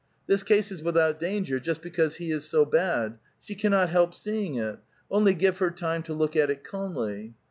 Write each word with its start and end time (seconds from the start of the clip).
This 0.25 0.41
case 0.41 0.71
is 0.71 0.81
without 0.81 1.19
danger 1.19 1.59
just 1.59 1.83
because 1.83 2.15
he 2.15 2.31
is 2.31 2.43
so 2.43 2.65
bad. 2.65 3.19
She 3.39 3.53
cannot 3.53 3.89
help 3.89 4.15
seeing 4.15 4.55
it; 4.55 4.79
only 5.11 5.35
give 5.35 5.59
her 5.59 5.69
time 5.69 6.01
to 6.01 6.13
look 6.15 6.35
at 6.35 6.49
it 6.49 6.63
calmly." 6.63 7.35